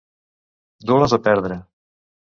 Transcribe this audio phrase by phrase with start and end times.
[0.91, 1.63] Dur les de perdre.